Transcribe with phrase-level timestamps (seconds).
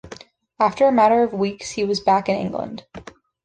[0.59, 2.85] After a matter of weeks he was back in England.